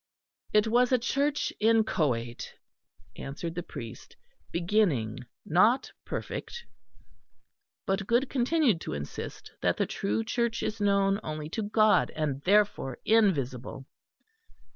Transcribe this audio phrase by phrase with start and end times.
[0.51, 2.55] "It was a Church inchoate,"
[3.17, 4.17] answered the priest,
[4.51, 6.65] "beginning, not perfect."
[7.85, 12.41] But Goode continued to insist that the true Church is known only to God, and
[12.41, 13.85] therefore invisible.